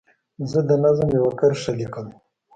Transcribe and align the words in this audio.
زه 0.49 0.59
د 0.69 0.71
نظم 0.83 1.09
یوه 1.17 1.31
کرښه 1.39 1.71
لیکم. 1.79 2.07